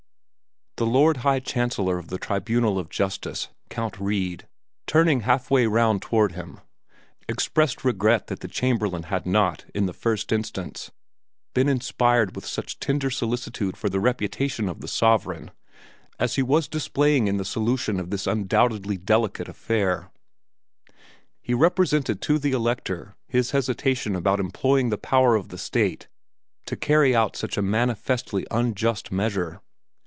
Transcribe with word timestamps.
The 0.77 0.87
Lord 0.87 1.17
High 1.17 1.41
Chancellor 1.41 1.99
of 1.99 2.07
the 2.07 2.17
Tribunal 2.17 2.79
of 2.79 2.89
Justice, 2.89 3.49
Count 3.69 3.93
Wrede, 3.99 4.45
turning 4.87 5.19
half 5.19 5.51
way 5.51 5.67
round 5.67 6.01
toward 6.01 6.31
him, 6.31 6.59
expressed 7.29 7.85
regret 7.85 8.25
that 8.27 8.39
the 8.39 8.47
Chamberlain 8.47 9.03
had 9.03 9.27
not, 9.27 9.63
in 9.75 9.85
the 9.85 9.93
first 9.93 10.31
instance, 10.31 10.89
been 11.53 11.69
inspired 11.69 12.35
with 12.35 12.47
such 12.47 12.79
tender 12.79 13.11
solicitude 13.11 13.77
for 13.77 13.89
the 13.89 13.99
reputation 13.99 14.67
of 14.67 14.81
the 14.81 14.87
sovereign 14.87 15.51
as 16.17 16.33
he 16.33 16.41
was 16.41 16.67
displaying 16.67 17.27
in 17.27 17.37
the 17.37 17.45
solution 17.45 17.99
of 17.99 18.09
this 18.09 18.25
undoubtedly 18.25 18.97
delicate 18.97 19.47
affair. 19.47 20.09
He 21.43 21.53
represented 21.53 22.23
to 22.23 22.39
the 22.39 22.53
Elector 22.53 23.15
his 23.27 23.51
hesitation 23.51 24.15
about 24.15 24.39
employing 24.39 24.89
the 24.89 24.97
power 24.97 25.35
of 25.35 25.49
the 25.49 25.59
state 25.59 26.07
to 26.65 26.75
carry 26.75 27.15
out 27.15 27.39
a 27.55 27.61
manifestly 27.61 28.47
unjust 28.49 29.11
measure. 29.11 29.61